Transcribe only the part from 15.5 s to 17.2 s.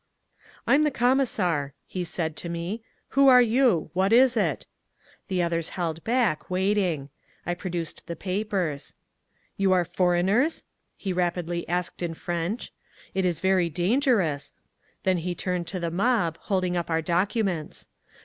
to the mob, holding up our